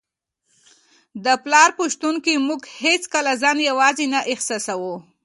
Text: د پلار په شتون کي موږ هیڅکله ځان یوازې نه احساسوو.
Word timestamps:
د 1.25 1.27
پلار 1.43 1.69
په 1.77 1.83
شتون 1.93 2.15
کي 2.25 2.33
موږ 2.47 2.61
هیڅکله 2.81 3.31
ځان 3.43 3.57
یوازې 3.69 4.05
نه 4.13 4.19
احساسوو. 4.31 4.95